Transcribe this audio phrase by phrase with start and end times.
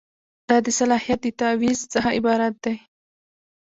[0.47, 2.75] دا د صلاحیت د تعویض څخه عبارت دی.